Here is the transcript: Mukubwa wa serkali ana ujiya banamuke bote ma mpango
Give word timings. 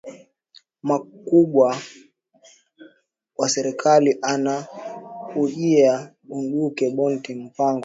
Mukubwa 0.87 1.69
wa 3.37 3.47
serkali 3.49 4.11
ana 4.31 4.55
ujiya 5.41 5.93
banamuke 6.29 6.85
bote 6.97 7.31
ma 7.35 7.43
mpango 7.47 7.79